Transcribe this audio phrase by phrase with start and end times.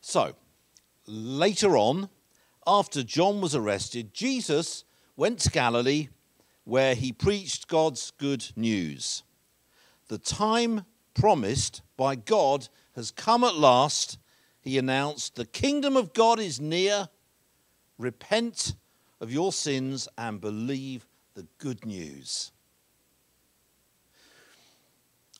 [0.00, 0.34] So,
[1.06, 2.08] later on,
[2.66, 4.84] after John was arrested, Jesus
[5.16, 6.08] went to Galilee
[6.64, 9.22] where he preached God's good news.
[10.08, 10.84] The time
[11.14, 14.18] promised by God has come at last.
[14.60, 17.08] He announced, The kingdom of God is near.
[17.98, 18.74] Repent
[19.20, 22.52] of your sins and believe the good news.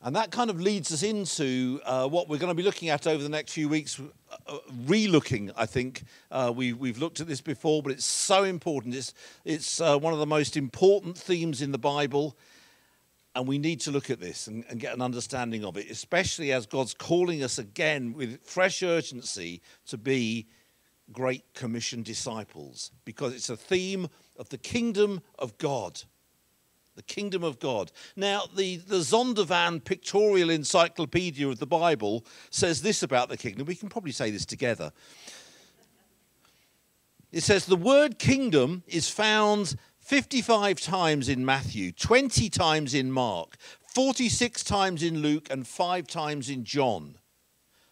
[0.03, 3.07] And that kind of leads us into uh, what we're going to be looking at
[3.07, 4.01] over the next few weeks,
[4.47, 4.57] uh,
[4.87, 6.05] re looking, I think.
[6.31, 8.95] Uh, we, we've looked at this before, but it's so important.
[8.95, 9.13] It's,
[9.45, 12.35] it's uh, one of the most important themes in the Bible,
[13.35, 16.51] and we need to look at this and, and get an understanding of it, especially
[16.51, 20.47] as God's calling us again with fresh urgency to be
[21.13, 24.09] Great Commission disciples, because it's a theme
[24.39, 26.05] of the kingdom of God
[26.97, 27.93] the kingdom of God.
[28.17, 33.67] Now, the, the Zondervan Pictorial Encyclopedia of the Bible says this about the kingdom.
[33.67, 34.93] We can probably say this together.
[37.33, 43.57] It says the word kingdom is found 55 times in Matthew, 20 times in Mark,
[43.95, 47.17] 46 times in Luke, and 5 times in John.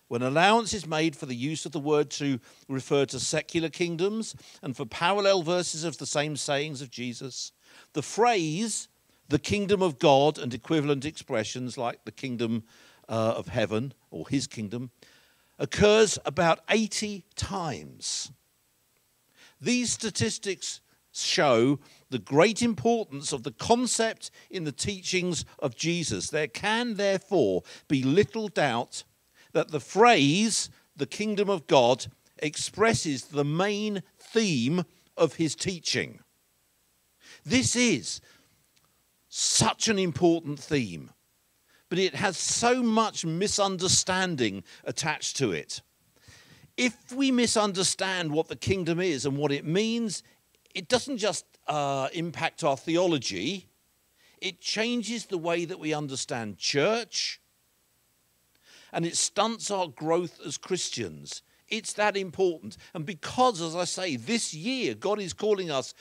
[0.09, 4.35] When allowance is made for the use of the word to refer to secular kingdoms
[4.63, 7.53] and for parallel verses of the same sayings of Jesus,
[7.93, 8.89] the phrase
[9.29, 12.65] the kingdom of God and equivalent expressions like the kingdom
[13.09, 14.91] uh, of heaven or his kingdom
[15.59, 18.33] occurs about 80 times.
[19.61, 20.81] These statistics
[21.13, 21.79] show
[22.11, 26.31] the great importance of the concept in the teachings of Jesus.
[26.31, 29.05] There can therefore be little doubt
[29.53, 32.07] that the phrase, the kingdom of God,
[32.39, 34.85] expresses the main theme
[35.17, 36.21] of his teaching.
[37.49, 38.21] This is
[39.31, 41.11] such an important theme,
[41.89, 45.81] but it has so much misunderstanding attached to it.
[46.77, 50.23] If we misunderstand what the kingdom is and what it means,
[50.75, 53.67] it doesn't just uh, impact our theology,
[54.43, 57.41] it changes the way that we understand church
[58.93, 61.43] and it stunts our growth as Christians.
[61.69, 62.77] It's that important.
[62.95, 65.95] And because, as I say, this year God is calling us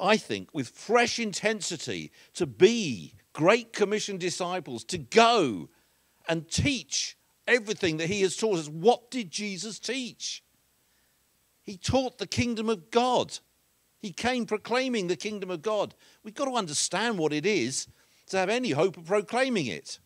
[0.00, 5.68] I think, with fresh intensity to be Great Commission disciples, to go
[6.28, 7.16] and teach
[7.46, 8.68] everything that he has taught us.
[8.68, 10.42] What did Jesus teach?
[11.62, 13.38] He taught the kingdom of God.
[14.00, 15.94] He came proclaiming the kingdom of God.
[16.24, 17.86] We've got to understand what it is
[18.28, 19.98] to have any hope of proclaiming it.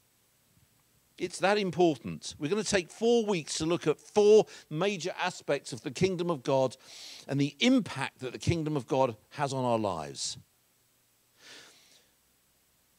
[1.17, 2.35] It's that important.
[2.39, 6.29] We're going to take four weeks to look at four major aspects of the kingdom
[6.29, 6.77] of God
[7.29, 10.37] and the impact that the kingdom of God has on our lives.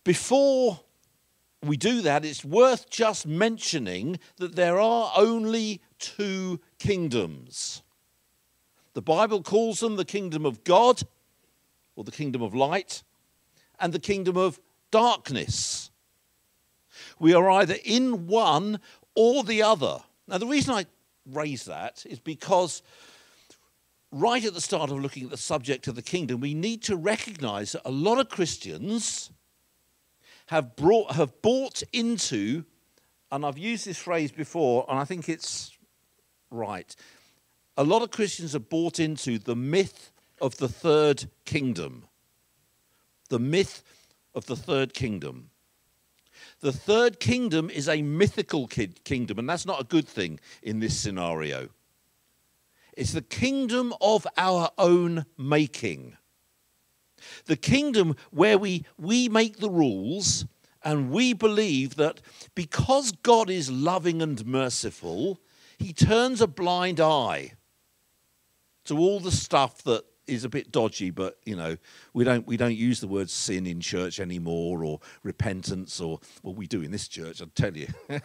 [0.05, 0.79] Before
[1.61, 7.81] we do that, it's worth just mentioning that there are only two kingdoms.
[8.93, 11.01] The Bible calls them the kingdom of God,
[11.95, 13.03] or the kingdom of light,
[13.79, 14.59] and the kingdom of
[14.89, 15.91] darkness.
[17.19, 18.79] We are either in one
[19.15, 19.99] or the other.
[20.27, 20.85] Now, the reason I
[21.31, 22.81] raise that is because
[24.11, 26.95] right at the start of looking at the subject of the kingdom, we need to
[26.95, 29.29] recognize that a lot of Christians
[30.47, 32.63] have, brought, have bought into,
[33.31, 35.71] and I've used this phrase before, and I think it's
[36.51, 36.95] right.
[37.77, 42.05] A lot of Christians have bought into the myth of the third kingdom.
[43.29, 43.83] The myth
[44.33, 45.49] of the third kingdom.
[46.65, 50.99] The third kingdom is a mythical kingdom, and that's not a good thing in this
[50.99, 51.69] scenario.
[52.97, 56.17] It's the kingdom of our own making.
[57.45, 60.47] The kingdom where we, we make the rules
[60.83, 62.19] and we believe that
[62.55, 65.39] because God is loving and merciful,
[65.77, 67.51] he turns a blind eye
[68.85, 71.77] to all the stuff that is a bit dodgy, but you know,
[72.13, 76.53] we don't we don't use the word sin in church anymore, or repentance, or well,
[76.53, 77.87] we do in this church, I'll tell you.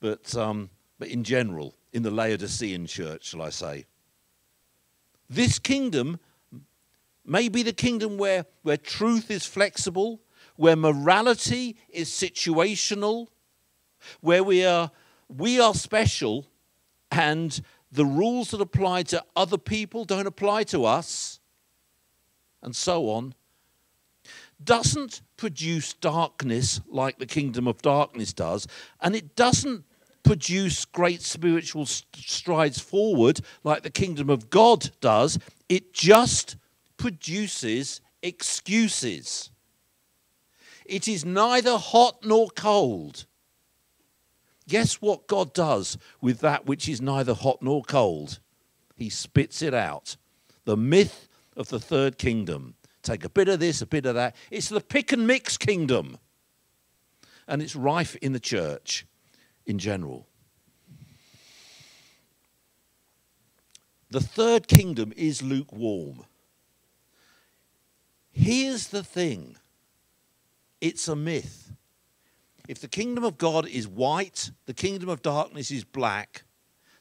[0.00, 3.86] but um, but in general, in the Laodicean church, shall I say,
[5.28, 6.20] this kingdom
[7.24, 10.20] may be the kingdom where where truth is flexible,
[10.56, 13.28] where morality is situational,
[14.20, 14.90] where we are
[15.28, 16.46] we are special,
[17.10, 17.60] and
[17.94, 21.38] the rules that apply to other people don't apply to us,
[22.60, 23.34] and so on,
[24.62, 28.66] doesn't produce darkness like the kingdom of darkness does,
[29.00, 29.84] and it doesn't
[30.24, 35.38] produce great spiritual strides forward like the kingdom of God does.
[35.68, 36.56] It just
[36.96, 39.50] produces excuses.
[40.84, 43.26] It is neither hot nor cold.
[44.68, 48.40] Guess what God does with that which is neither hot nor cold?
[48.96, 50.16] He spits it out.
[50.64, 52.74] The myth of the third kingdom.
[53.02, 54.34] Take a bit of this, a bit of that.
[54.50, 56.18] It's the pick and mix kingdom.
[57.46, 59.06] And it's rife in the church
[59.66, 60.26] in general.
[64.10, 66.24] The third kingdom is lukewarm.
[68.30, 69.56] Here's the thing
[70.80, 71.63] it's a myth.
[72.66, 76.44] If the kingdom of God is white, the kingdom of darkness is black,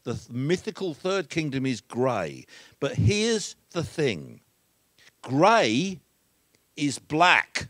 [0.03, 2.45] the mythical third kingdom is grey.
[2.81, 4.41] But here's the thing
[5.21, 5.99] grey
[6.75, 7.69] is black,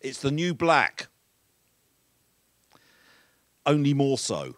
[0.00, 1.08] it's the new black,
[3.64, 4.56] only more so.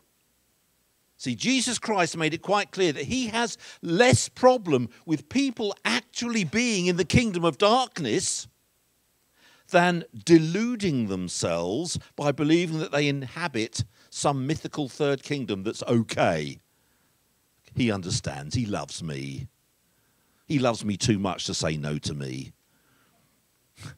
[1.16, 6.44] See, Jesus Christ made it quite clear that he has less problem with people actually
[6.44, 8.48] being in the kingdom of darkness
[9.70, 16.58] than deluding themselves by believing that they inhabit some mythical third kingdom that's okay.
[17.74, 18.54] He understands.
[18.54, 19.48] He loves me.
[20.46, 22.52] He loves me too much to say no to me.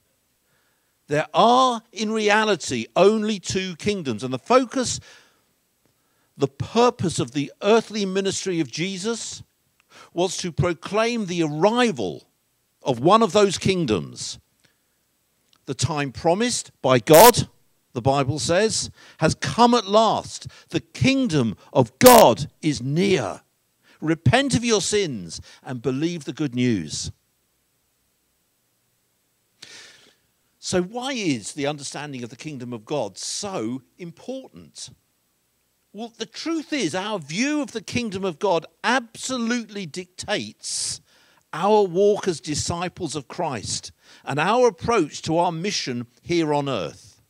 [1.09, 4.99] There are, in reality, only two kingdoms, and the focus,
[6.39, 9.43] the purpose of the earthly ministry of Jesus
[10.15, 12.23] was to proclaim the arrival
[12.83, 14.39] of one of those kingdoms
[15.67, 17.49] the time promised by God,
[17.93, 20.47] the Bible says, has come at last.
[20.71, 23.43] The kingdom of God is near.
[24.01, 27.13] Repent of your sins and believe the good news.
[30.59, 34.91] So, why is the understanding of the kingdom of God so important?
[35.93, 41.01] Well, the truth is, our view of the kingdom of God absolutely dictates
[41.53, 43.93] our walk as disciples of Christ
[44.25, 47.21] and our approach to our mission here on earth.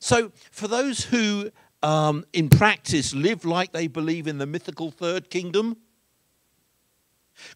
[0.00, 1.50] So, for those who
[1.82, 5.76] um, in practice live like they believe in the mythical third kingdom,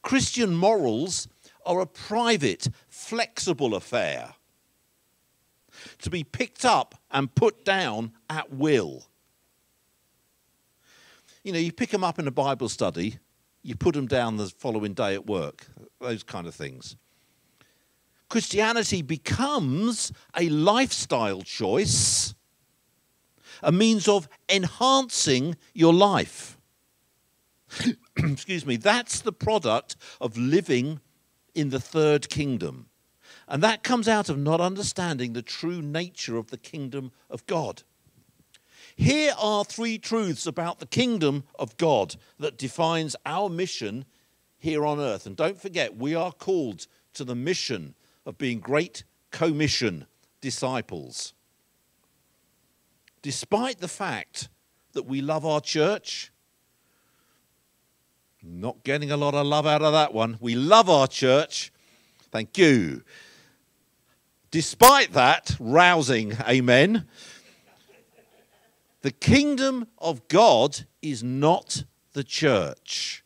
[0.02, 1.28] Christian morals
[1.64, 4.34] are a private, flexible affair
[5.98, 9.04] to be picked up and put down at will.
[11.42, 13.18] You know, you pick them up in a Bible study,
[13.62, 15.66] you put them down the following day at work,
[16.00, 16.96] those kind of things.
[18.32, 22.34] Christianity becomes a lifestyle choice,
[23.62, 26.56] a means of enhancing your life.
[28.16, 31.00] Excuse me, that's the product of living
[31.54, 32.86] in the third kingdom.
[33.48, 37.82] And that comes out of not understanding the true nature of the kingdom of God.
[38.96, 44.06] Here are three truths about the kingdom of God that defines our mission
[44.56, 45.26] here on earth.
[45.26, 47.94] And don't forget, we are called to the mission
[48.26, 50.06] of being great commission
[50.40, 51.34] disciples.
[53.22, 54.48] Despite the fact
[54.92, 56.32] that we love our church,
[58.42, 60.36] not getting a lot of love out of that one.
[60.40, 61.72] We love our church.
[62.30, 63.02] Thank you.
[64.50, 67.06] Despite that rousing amen,
[69.02, 73.21] the kingdom of God is not the church.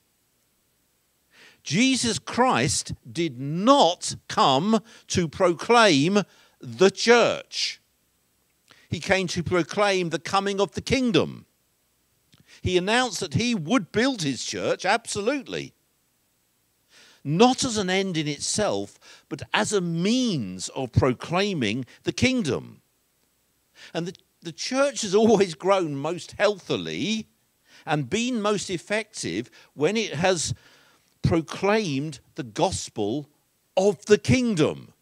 [1.67, 6.23] Jesus Christ did not come to proclaim
[6.61, 7.81] the church.
[8.89, 11.45] He came to proclaim the coming of the kingdom.
[12.63, 15.75] He announced that he would build his church, absolutely.
[17.25, 22.81] Not as an end in itself, but as a means of proclaiming the kingdom.
[23.93, 27.27] And the, the church has always grown most healthily
[27.85, 30.55] and been most effective when it has
[31.23, 33.29] proclaimed the gospel
[33.77, 34.93] of the kingdom.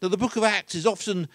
[0.00, 1.28] Now, the book of Acts is often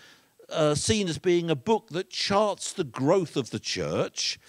[0.49, 4.39] uh, seen as being a book that charts the growth of the church.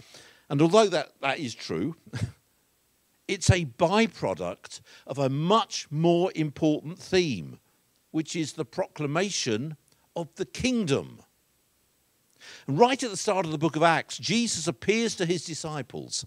[0.48, 1.96] And although that, that is true,
[3.28, 7.58] it's a byproduct of a much more important theme,
[8.10, 9.76] which is the proclamation
[10.14, 11.20] of the kingdom.
[12.68, 16.26] Right at the start of the book of Acts, Jesus appears to his disciples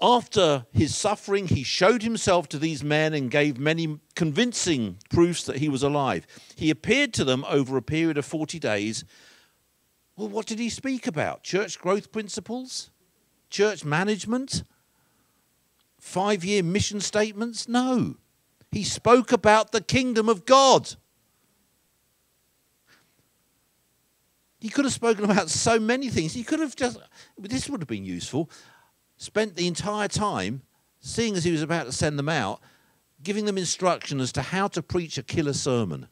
[0.00, 5.56] after his suffering, he showed himself to these men and gave many convincing proofs that
[5.56, 6.26] he was alive.
[6.54, 9.04] He appeared to them over a period of 40 days.
[10.16, 11.42] Well, what did he speak about?
[11.42, 12.90] Church growth principles?
[13.48, 14.64] Church management?
[15.98, 17.66] Five year mission statements?
[17.66, 18.16] No.
[18.70, 20.94] He spoke about the kingdom of God.
[24.60, 26.34] He could have spoken about so many things.
[26.34, 26.98] He could have just,
[27.38, 28.50] this would have been useful
[29.16, 30.62] spent the entire time,
[31.00, 32.60] seeing as he was about to send them out,
[33.22, 36.08] giving them instruction as to how to preach a killer sermon,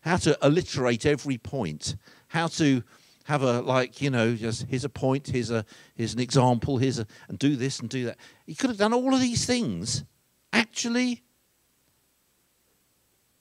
[0.00, 1.96] how to alliterate every point,
[2.28, 2.82] how to
[3.26, 5.64] have a like you know just here's a point here's a
[5.96, 8.16] here's an example here's a and do this and do that.
[8.46, 10.04] He could have done all of these things.
[10.52, 11.24] Actually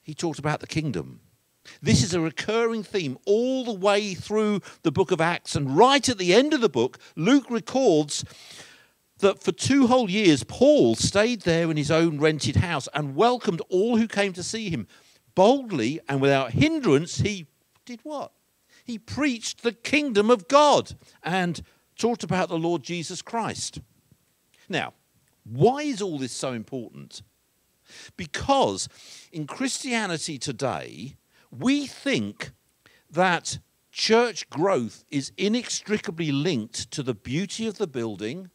[0.01, 1.21] he talked about the kingdom.
[1.81, 6.07] This is a recurring theme all the way through the book of acts and right
[6.09, 8.25] at the end of the book luke records
[9.25, 13.61] that for two whole years paul stayed there in his own rented house and welcomed
[13.69, 14.87] all who came to see him
[15.33, 17.47] boldly and without hindrance he
[17.85, 18.31] did what
[18.85, 21.61] he preached the kingdom of God and
[21.97, 23.81] talked about the Lord Jesus Christ.
[24.69, 24.93] Now,
[25.43, 27.23] why is all this so important?
[28.15, 28.87] Because
[29.31, 31.15] in Christianity today,
[31.51, 32.51] we think
[33.09, 33.57] that
[33.91, 38.51] church growth is inextricably linked to the beauty of the building,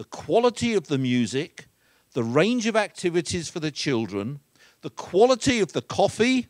[0.00, 1.66] the quality of the music,
[2.14, 4.40] the range of activities for the children,
[4.80, 6.46] the quality of the coffee,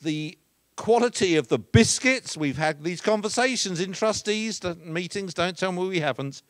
[0.00, 0.38] the
[0.76, 2.36] quality of the biscuits.
[2.36, 5.34] We've had these conversations in trustees meetings.
[5.34, 6.40] Don't tell me we haven't.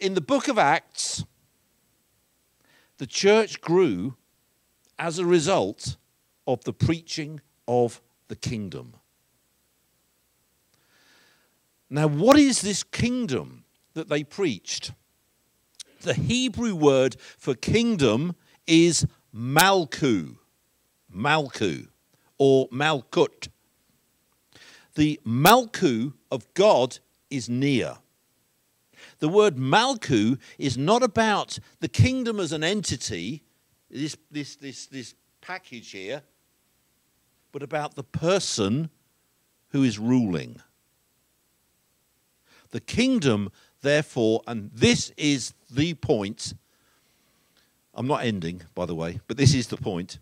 [0.00, 1.22] In the book of Acts,
[2.96, 4.16] the church grew
[4.98, 5.98] as a result
[6.46, 8.94] of the preaching of the kingdom.
[11.88, 13.64] Now, what is this kingdom
[13.94, 14.92] that they preached?
[16.02, 18.34] The Hebrew word for kingdom
[18.66, 20.36] is malku.
[21.14, 21.88] Malku
[22.38, 23.48] or Malkut.
[24.94, 26.98] The Malku of God
[27.30, 27.98] is near.
[29.18, 33.42] The word Malku is not about the kingdom as an entity,
[33.90, 36.22] this, this, this, this package here,
[37.52, 38.90] but about the person
[39.68, 40.60] who is ruling.
[42.70, 43.50] The kingdom,
[43.82, 46.54] therefore, and this is the point.
[47.94, 50.18] I'm not ending, by the way, but this is the point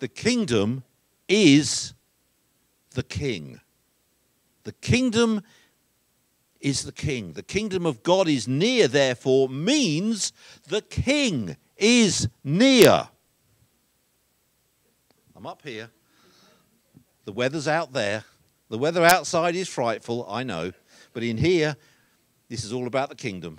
[0.00, 0.82] the kingdom
[1.28, 1.92] is
[2.94, 3.60] the king.
[4.64, 5.42] The kingdom
[6.60, 7.34] is the king.
[7.34, 10.32] The kingdom of God is near, therefore, means
[10.68, 13.08] the king is near.
[15.36, 15.90] I'm up here.
[17.24, 18.24] The weather's out there.
[18.68, 20.72] The weather outside is frightful, I know.
[21.12, 21.76] But in here,
[22.48, 23.58] this is all about the kingdom.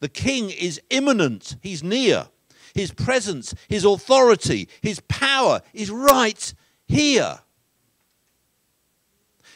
[0.00, 2.28] The king is imminent, he's near.
[2.74, 6.54] His presence, His authority, His power is right
[6.86, 7.38] here.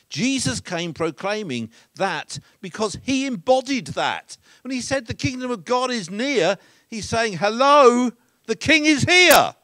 [0.09, 4.37] Jesus came proclaiming that because he embodied that.
[4.63, 6.59] When he said the kingdom of God is near,
[6.89, 8.13] he's saying, Hello,
[8.47, 9.55] the king is here.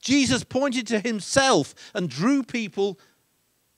[0.00, 2.98] Jesus pointed to himself and drew people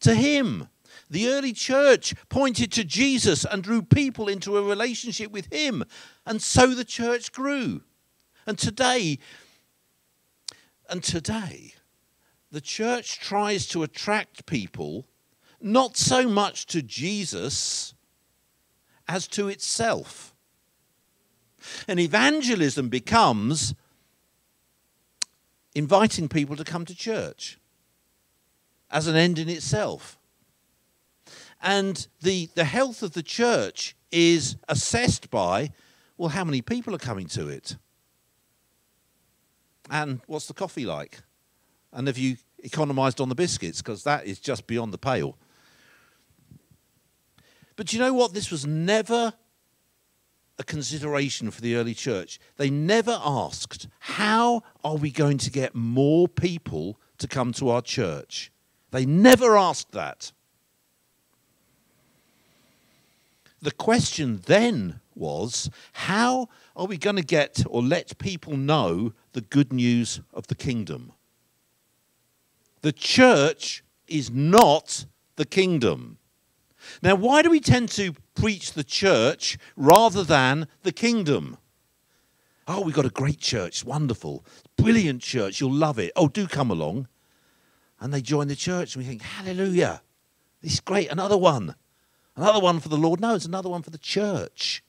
[0.00, 0.68] to him.
[1.08, 5.84] The early church pointed to Jesus and drew people into a relationship with him.
[6.24, 7.82] And so the church grew.
[8.46, 9.18] And today,
[10.88, 11.74] and today,
[12.50, 15.06] the church tries to attract people
[15.60, 17.94] not so much to Jesus
[19.06, 20.34] as to itself.
[21.86, 23.74] And evangelism becomes
[25.74, 27.59] inviting people to come to church
[28.90, 30.18] as an end in itself.
[31.62, 35.70] And the, the health of the church is assessed by,
[36.16, 37.76] well, how many people are coming to it?
[39.90, 41.20] And what's the coffee like?
[41.92, 43.82] And have you economized on the biscuits?
[43.82, 45.36] Because that is just beyond the pale.
[47.76, 48.32] But you know what?
[48.32, 49.34] This was never
[50.58, 52.38] a consideration for the early church.
[52.58, 57.82] They never asked, how are we going to get more people to come to our
[57.82, 58.52] church?
[58.90, 60.32] They never asked that.
[63.62, 69.42] The question then was how are we going to get or let people know the
[69.42, 71.12] good news of the kingdom?
[72.82, 75.04] The church is not
[75.36, 76.16] the kingdom.
[77.02, 81.58] Now, why do we tend to preach the church rather than the kingdom?
[82.66, 84.44] Oh, we've got a great church, wonderful,
[84.76, 86.12] brilliant church, you'll love it.
[86.16, 87.08] Oh, do come along.
[88.00, 90.02] And they join the church, and we think, Hallelujah,
[90.62, 91.74] this is great, another one.
[92.36, 93.20] Another one for the Lord?
[93.20, 94.82] No, it's another one for the church.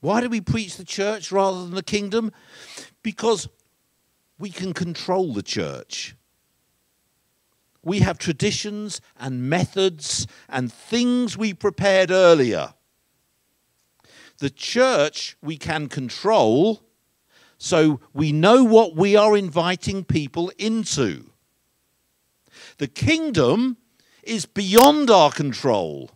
[0.00, 2.30] Why do we preach the church rather than the kingdom?
[3.02, 3.48] Because
[4.38, 6.14] we can control the church.
[7.82, 12.74] We have traditions and methods and things we prepared earlier.
[14.38, 16.82] The church we can control,
[17.58, 21.30] so we know what we are inviting people into.
[22.78, 23.76] The kingdom
[24.22, 26.12] is beyond our control.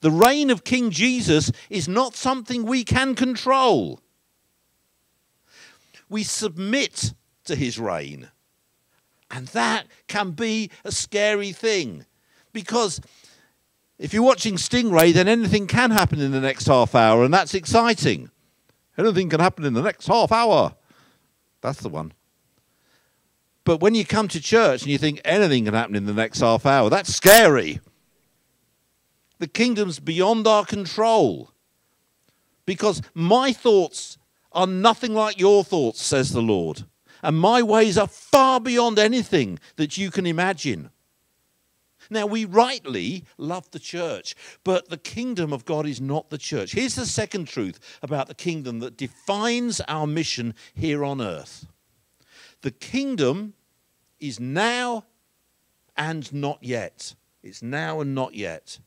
[0.00, 4.00] The reign of King Jesus is not something we can control.
[6.08, 7.14] we submit
[7.44, 8.30] to his reign.
[9.30, 12.04] And that can be a scary thing
[12.52, 13.00] because
[13.98, 17.54] if you're watching Stingray, then anything can happen in the next half hour, and that's
[17.54, 18.30] exciting.
[18.98, 20.74] Anything can happen in the next half hour.
[21.60, 22.12] That's the one.
[23.64, 26.40] But when you come to church and you think anything can happen in the next
[26.40, 27.80] half hour, that's scary.
[29.38, 31.50] The kingdom's beyond our control.
[32.66, 34.18] Because my thoughts
[34.52, 36.84] are nothing like your thoughts, says the Lord.
[37.22, 40.90] And my ways are far beyond anything that you can imagine.
[42.12, 46.72] Now, we rightly love the church, but the kingdom of God is not the church.
[46.72, 51.66] Here's the second truth about the kingdom that defines our mission here on earth
[52.62, 53.54] the kingdom
[54.20, 55.04] is now
[55.96, 57.14] and not yet.
[57.42, 58.78] It's now and not yet.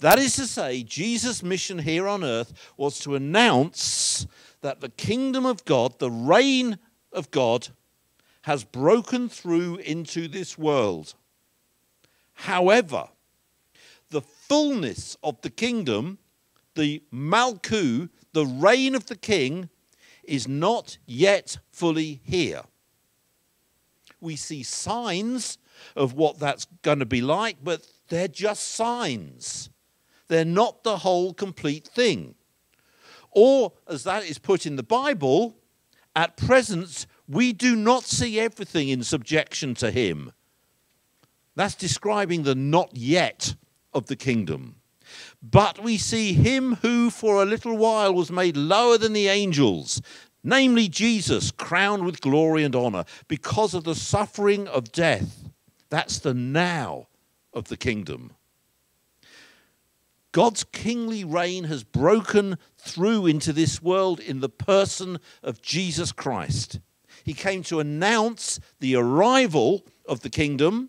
[0.00, 4.26] That is to say, Jesus' mission here on earth was to announce
[4.60, 6.78] that the kingdom of God, the reign
[7.12, 7.68] of God,
[8.42, 11.14] has broken through into this world.
[12.34, 13.08] However,
[14.10, 16.18] the fullness of the kingdom,
[16.74, 19.68] the Malku, the reign of the king,
[20.24, 22.62] is not yet fully here.
[24.20, 25.58] We see signs
[25.96, 29.70] of what that's going to be like, but they're just signs.
[30.28, 32.34] They're not the whole complete thing.
[33.30, 35.56] Or, as that is put in the Bible,
[36.14, 40.32] at present, we do not see everything in subjection to him.
[41.54, 43.54] That's describing the not yet
[43.92, 44.76] of the kingdom.
[45.42, 50.00] But we see him who for a little while was made lower than the angels,
[50.42, 55.50] namely Jesus, crowned with glory and honor because of the suffering of death.
[55.90, 57.08] That's the now
[57.52, 58.32] of the kingdom.
[60.32, 66.80] God's kingly reign has broken through into this world in the person of Jesus Christ.
[67.22, 70.88] He came to announce the arrival of the kingdom,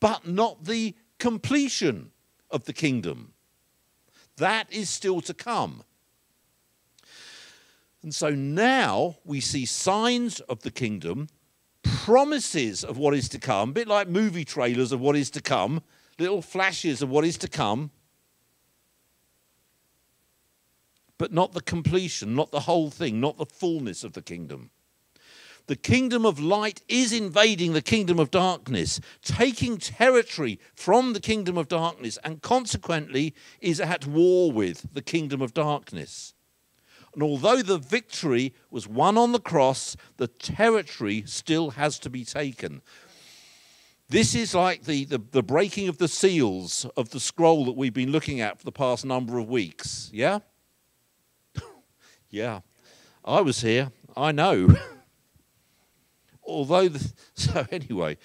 [0.00, 2.10] but not the completion
[2.50, 3.32] of the kingdom.
[4.36, 5.82] That is still to come.
[8.02, 11.28] And so now we see signs of the kingdom,
[11.82, 15.42] promises of what is to come, a bit like movie trailers of what is to
[15.42, 15.82] come,
[16.18, 17.90] little flashes of what is to come,
[21.18, 24.70] but not the completion, not the whole thing, not the fullness of the kingdom.
[25.68, 31.58] The kingdom of light is invading the kingdom of darkness, taking territory from the kingdom
[31.58, 36.32] of darkness, and consequently is at war with the kingdom of darkness.
[37.12, 42.24] And although the victory was won on the cross, the territory still has to be
[42.24, 42.80] taken.
[44.08, 47.92] This is like the, the, the, breaking of the seals of the scroll that we've
[47.92, 50.08] been looking at for the past number of weeks.
[50.14, 50.38] Yeah?
[52.30, 52.60] yeah.
[53.22, 53.92] I was here.
[54.16, 54.74] I know.
[56.48, 58.16] although, the, so anyway,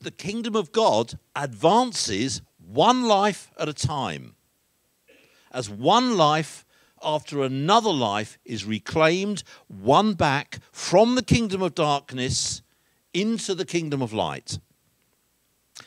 [0.00, 4.34] the kingdom of God advances one life at a time.
[5.52, 6.64] As one life
[7.02, 12.62] after another life is reclaimed, won back from the kingdom of darkness
[13.12, 14.58] into the kingdom of light.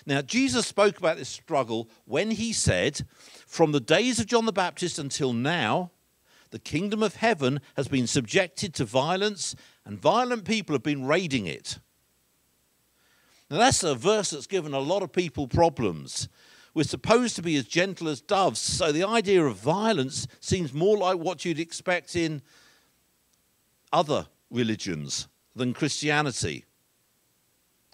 [0.06, 3.06] Now, Jesus spoke about this struggle when he said,
[3.46, 5.92] From the days of John the Baptist until now,
[6.50, 11.46] the kingdom of heaven has been subjected to violence, and violent people have been raiding
[11.46, 11.80] it.
[13.50, 16.28] Now, that's a verse that's given a lot of people problems.
[16.74, 20.98] We're supposed to be as gentle as doves, so the idea of violence seems more
[20.98, 22.41] like what you'd expect in
[23.91, 26.65] other religions than Christianity.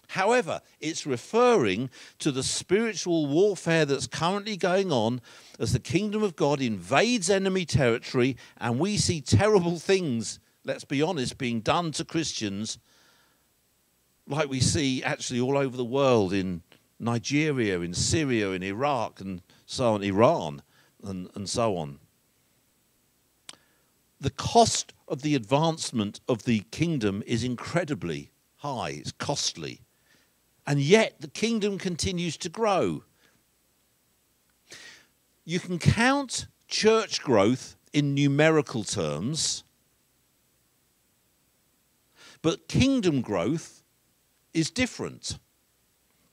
[0.08, 5.20] However, it's referring to the spiritual warfare that's currently going on
[5.58, 11.02] as the kingdom of God invades enemy territory and we see terrible things let's be
[11.02, 12.78] honest, being done to Christians
[14.26, 16.62] like we see actually all over the world in
[16.98, 20.62] Nigeria, in Syria, in Iraq, and so on, Iran,
[21.02, 21.98] and, and so on.
[24.20, 29.80] The cost of the advancement of the kingdom is incredibly high, it's costly.
[30.66, 33.02] And yet the kingdom continues to grow.
[35.44, 39.64] You can count church growth in numerical terms
[42.42, 43.82] but kingdom growth
[44.52, 45.38] is different.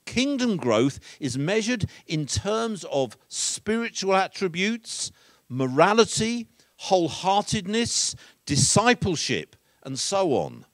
[0.05, 5.11] Kingdom growth is measured in terms of spiritual attributes,
[5.49, 6.47] morality,
[6.83, 8.15] wholeheartedness,
[8.45, 10.65] discipleship, and so on.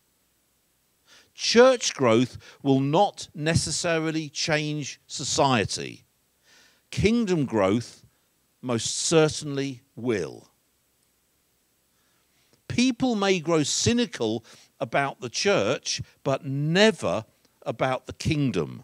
[1.34, 6.06] Church growth will not necessarily change society.
[6.92, 8.06] Kingdom growth
[8.62, 10.50] most certainly will.
[12.68, 14.44] people may grow cynical
[14.84, 17.24] about the church, but never
[17.66, 18.84] about the kingdom.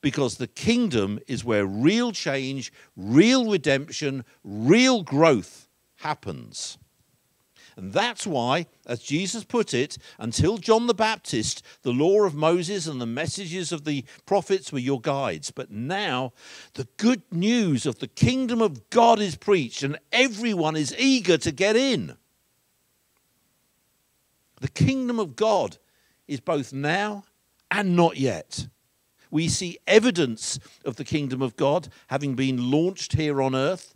[0.00, 6.78] Because the kingdom is where real change, real redemption, real growth happens.
[7.76, 12.86] And that's why, as Jesus put it, until John the Baptist, the law of Moses
[12.86, 15.50] and the messages of the prophets were your guides.
[15.50, 16.32] But now,
[16.72, 21.52] the good news of the kingdom of God is preached, and everyone is eager to
[21.52, 22.16] get in.
[24.66, 25.78] The kingdom of God
[26.26, 27.22] is both now
[27.70, 28.66] and not yet.
[29.30, 33.94] We see evidence of the kingdom of God having been launched here on earth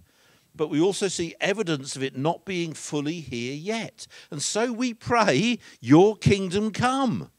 [0.55, 4.07] but we also see evidence of it not being fully here yet.
[4.31, 7.31] And so we pray, Your kingdom come.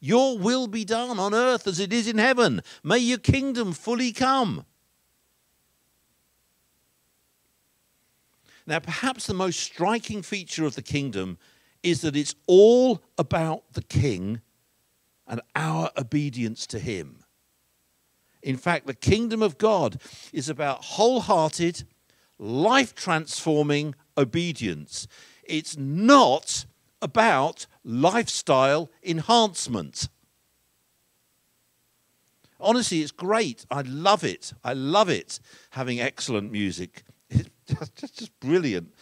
[0.00, 2.62] Your will be done on earth as it is in heaven.
[2.82, 4.64] May your kingdom fully come.
[8.66, 11.38] Now, perhaps the most striking feature of the kingdom
[11.82, 14.40] is that it's all about the king
[15.26, 17.24] and our obedience to him.
[18.42, 20.00] In fact, the kingdom of God
[20.32, 21.84] is about wholehearted,
[22.38, 25.06] life transforming obedience.
[25.44, 26.66] It's not
[27.00, 30.08] about lifestyle enhancement.
[32.60, 33.64] Honestly, it's great.
[33.70, 34.52] I love it.
[34.64, 35.38] I love it
[35.70, 37.04] having excellent music.
[37.70, 38.94] It's just, just brilliant.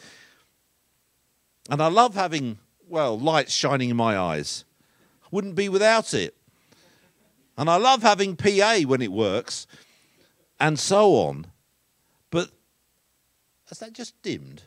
[1.70, 4.64] And I love having, well, lights shining in my eyes.
[5.24, 6.36] I Wouldn't be without it.
[7.58, 9.66] And I love having PA when it works
[10.60, 11.46] and so on.
[12.30, 12.50] But
[13.68, 14.62] has that just dimmed?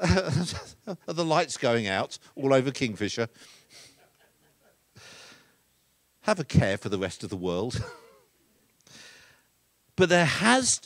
[0.00, 3.28] Are the lights going out all over Kingfisher?
[6.22, 7.82] Have a care for the rest of the world.
[9.96, 10.80] but there has,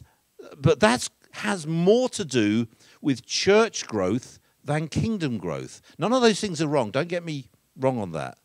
[0.57, 2.69] but that has more to do
[3.01, 5.81] with church growth than kingdom growth.
[5.99, 6.91] None of those things are wrong.
[6.91, 8.39] Don't get me wrong on that.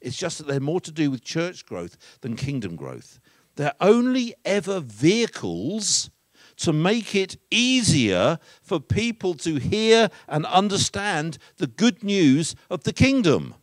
[0.00, 3.18] It's just that they're more to do with church growth than kingdom growth.
[3.56, 6.10] They're only ever vehicles
[6.58, 12.92] to make it easier for people to hear and understand the good news of the
[12.92, 13.54] kingdom.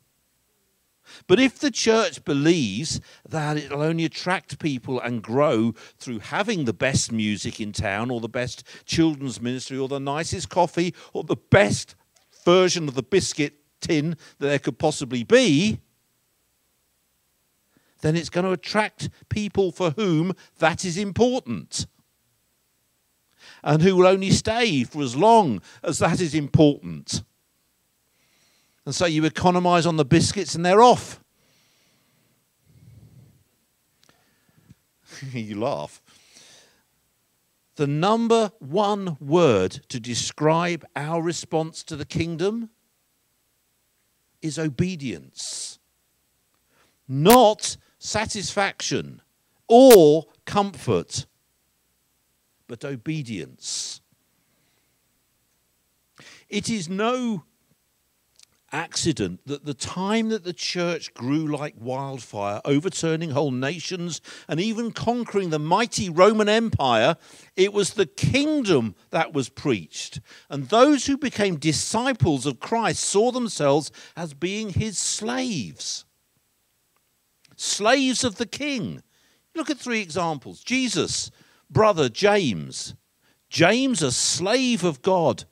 [1.27, 6.73] But if the church believes that it'll only attract people and grow through having the
[6.73, 11.35] best music in town, or the best children's ministry, or the nicest coffee, or the
[11.35, 11.95] best
[12.45, 15.79] version of the biscuit tin that there could possibly be,
[18.01, 21.87] then it's going to attract people for whom that is important
[23.63, 27.23] and who will only stay for as long as that is important.
[28.85, 31.19] And so you economize on the biscuits and they're off.
[35.31, 36.01] you laugh.
[37.75, 42.69] The number one word to describe our response to the kingdom
[44.41, 45.79] is obedience,
[47.07, 49.21] not satisfaction
[49.67, 51.25] or comfort
[52.67, 54.01] but obedience.
[56.49, 57.43] It is no
[58.73, 64.91] accident that the time that the church grew like wildfire, overturning whole nations and even
[64.91, 67.15] conquering the mighty Roman Empire,
[67.55, 70.19] it was the kingdom that was preached.
[70.49, 76.03] And those who became disciples of Christ saw themselves as being his slaves,
[77.55, 79.03] slaves of the king.
[79.55, 81.31] Look at three examples Jesus
[81.69, 82.95] brother James.
[83.49, 85.45] James, a slave of God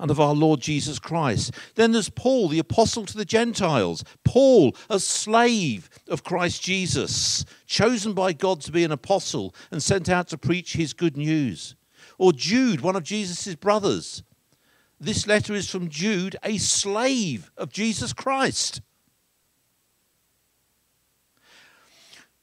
[0.00, 1.52] and of our Lord Jesus Christ.
[1.74, 4.02] Then there's Paul, the apostle to the Gentiles.
[4.24, 10.08] Paul, a slave of Christ Jesus, chosen by God to be an apostle and sent
[10.08, 11.76] out to preach his good news.
[12.18, 14.22] Or Jude, one of Jesus' brothers.
[14.98, 18.80] This letter is from Jude, a slave of Jesus Christ.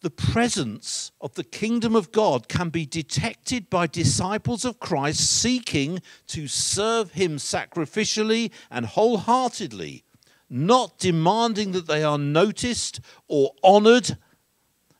[0.08, 6.02] The presence of the kingdom of God can be detected by disciples of Christ seeking
[6.28, 10.06] to serve him sacrificially and wholeheartedly,
[10.50, 14.17] not demanding that they are noticed or honored,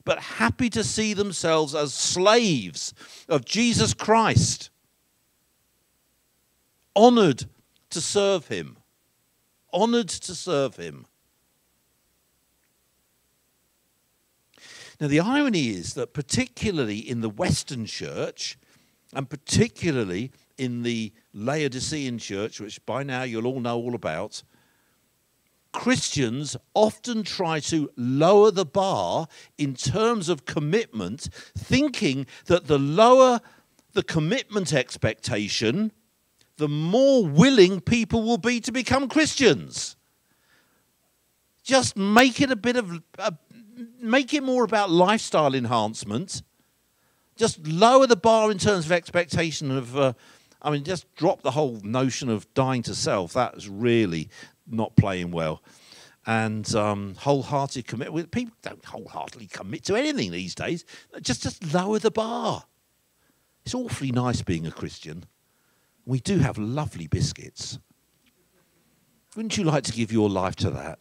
[0.04, 2.94] but happy to see themselves as slaves
[3.30, 4.72] of Jesus Christ,
[6.98, 7.46] honored
[7.92, 8.76] to serve him,
[9.72, 11.06] honored to serve him.
[15.00, 18.58] Now, the irony is that, particularly in the Western church,
[19.14, 24.44] and particularly in the Laodicean church, which by now you'll all know all about,
[25.72, 33.40] Christians often try to lower the bar in terms of commitment, thinking that the lower
[33.94, 35.92] the commitment expectation,
[36.58, 39.96] the more willing people will be to become Christians.
[41.64, 43.32] Just make it a bit of, uh,
[44.00, 46.42] make it more about lifestyle enhancement.
[47.36, 50.14] Just lower the bar in terms of expectation of, uh,
[50.62, 53.34] I mean, just drop the whole notion of dying to self.
[53.34, 54.30] That's really
[54.66, 55.62] not playing well.
[56.26, 58.32] And um, wholehearted commitment.
[58.32, 60.84] People don't wholeheartedly commit to anything these days.
[61.22, 62.64] Just, just lower the bar.
[63.66, 65.26] It's awfully nice being a Christian.
[66.06, 67.80] We do have lovely biscuits.
[69.36, 71.00] Wouldn't you like to give your life to that?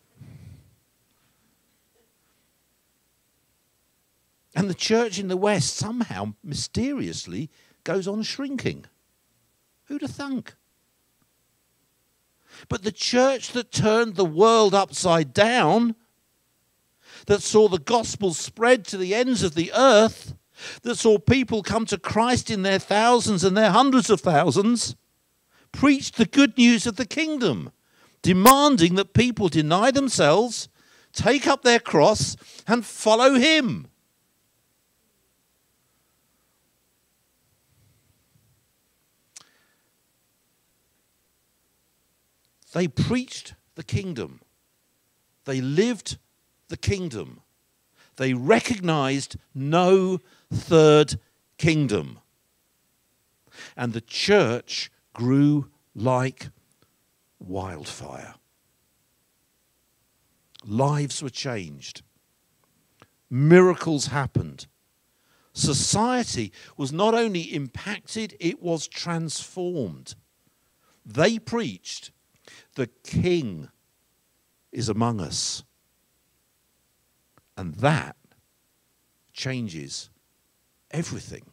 [4.57, 7.51] And the church in the West somehow mysteriously
[7.85, 8.87] goes on shrinking.
[9.85, 10.55] Who'd have thunk?
[12.71, 15.95] But the church that turned the world upside down,
[17.27, 20.35] that saw the gospel spread to the ends of the earth,
[20.83, 24.97] that saw people come to Christ in their thousands and their hundreds of thousands,
[25.71, 27.73] preached the good news of the kingdom,
[28.23, 30.71] demanding that people deny themselves,
[31.13, 33.89] take up their cross, and follow him.
[42.77, 44.43] They preached the kingdom.
[45.47, 46.19] They lived
[46.69, 47.41] the kingdom.
[48.17, 50.21] They recognized no
[50.53, 51.19] third
[51.57, 52.19] kingdom.
[53.79, 56.51] And the church grew like
[57.39, 58.35] wildfire.
[60.63, 62.03] Lives were changed.
[63.31, 64.67] Miracles happened.
[65.55, 70.15] Society was not only impacted, it was transformed.
[71.07, 72.11] They preached,
[72.75, 73.69] the king
[74.73, 75.65] is among us.
[77.57, 78.17] And that
[79.33, 80.11] changes
[80.91, 81.45] everything.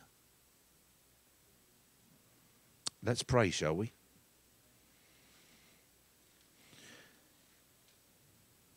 [3.01, 3.93] Let's pray, shall we?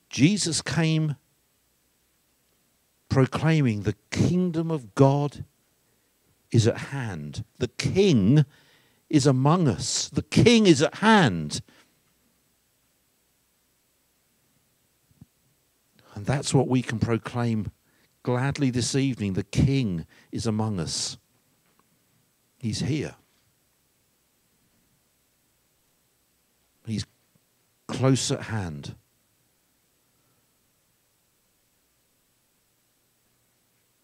[0.09, 1.17] Jesus came
[3.09, 5.45] proclaiming the kingdom of God
[6.51, 7.45] is at hand.
[7.59, 8.45] The king
[9.09, 10.09] is among us.
[10.09, 11.61] The king is at hand.
[16.17, 17.71] And that's what we can proclaim
[18.23, 19.35] gladly this evening.
[19.35, 21.19] The King is among us,
[22.59, 23.15] He's here.
[26.87, 27.05] He's
[27.87, 28.95] close at hand.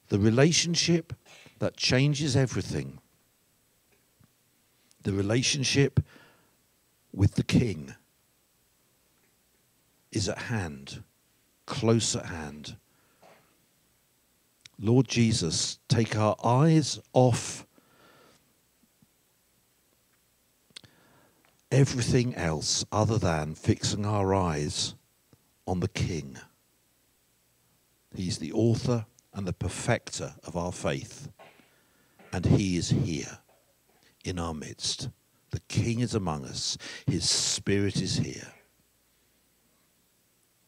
[0.09, 1.14] The relationship
[1.61, 2.98] that changes everything.
[5.03, 6.01] The relationship
[7.14, 7.94] with the King
[10.11, 11.03] is at hand
[11.66, 12.77] close at hand.
[14.79, 17.66] Lord Jesus, take our eyes off
[21.70, 24.94] everything else other than fixing our eyes
[25.66, 26.37] on the King.
[28.14, 31.31] He's the author and the perfecter of our faith,
[32.33, 33.38] and He is here
[34.25, 35.09] in our midst.
[35.51, 38.53] The King is among us, His Spirit is here.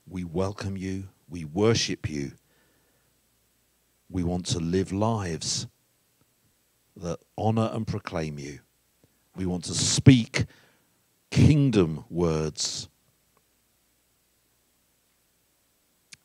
[0.09, 1.09] We welcome you.
[1.29, 2.33] We worship you.
[4.11, 5.67] We want to live lives
[6.97, 8.61] that honor and proclaim you.
[9.35, 10.45] We want to speak
[11.31, 12.88] kingdom words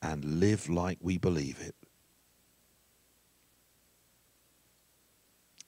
[0.02, 1.76] and live like we believe it.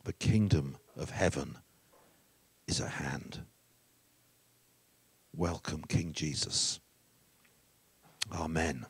[0.03, 1.57] The kingdom of heaven
[2.67, 3.41] is at hand.
[5.35, 6.79] Welcome, King Jesus.
[8.31, 8.85] Amen.